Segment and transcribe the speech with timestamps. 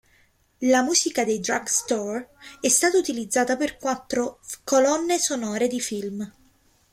[0.61, 6.33] La musica dei Drugstore è stata utilizzata per quattro colonne sonore di film.